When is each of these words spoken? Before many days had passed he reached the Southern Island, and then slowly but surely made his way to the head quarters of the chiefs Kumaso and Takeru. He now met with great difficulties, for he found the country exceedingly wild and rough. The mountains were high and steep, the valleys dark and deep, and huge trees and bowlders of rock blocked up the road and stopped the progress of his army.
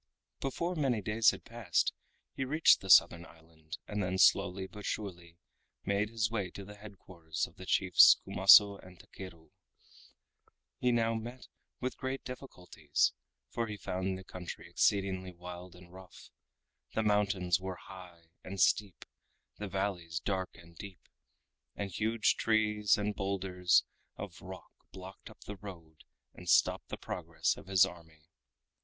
Before 0.39 0.73
many 0.73 0.99
days 0.99 1.29
had 1.29 1.45
passed 1.45 1.93
he 2.33 2.43
reached 2.43 2.81
the 2.81 2.89
Southern 2.89 3.23
Island, 3.23 3.77
and 3.87 4.01
then 4.01 4.17
slowly 4.17 4.65
but 4.65 4.83
surely 4.83 5.37
made 5.85 6.09
his 6.09 6.31
way 6.31 6.49
to 6.55 6.65
the 6.65 6.73
head 6.73 6.97
quarters 6.97 7.45
of 7.45 7.55
the 7.55 7.67
chiefs 7.67 8.17
Kumaso 8.25 8.77
and 8.79 8.99
Takeru. 8.99 9.51
He 10.79 10.91
now 10.91 11.13
met 11.13 11.47
with 11.79 11.97
great 11.99 12.23
difficulties, 12.25 13.13
for 13.51 13.67
he 13.67 13.77
found 13.77 14.17
the 14.17 14.23
country 14.23 14.67
exceedingly 14.67 15.31
wild 15.33 15.75
and 15.75 15.93
rough. 15.93 16.31
The 16.95 17.03
mountains 17.03 17.59
were 17.59 17.75
high 17.75 18.31
and 18.43 18.59
steep, 18.59 19.05
the 19.59 19.67
valleys 19.67 20.19
dark 20.19 20.55
and 20.55 20.75
deep, 20.75 21.07
and 21.75 21.91
huge 21.91 22.37
trees 22.37 22.97
and 22.97 23.13
bowlders 23.13 23.83
of 24.17 24.41
rock 24.41 24.71
blocked 24.91 25.29
up 25.29 25.41
the 25.41 25.57
road 25.57 26.05
and 26.33 26.49
stopped 26.49 26.89
the 26.89 26.97
progress 26.97 27.55
of 27.55 27.67
his 27.67 27.85
army. 27.85 28.23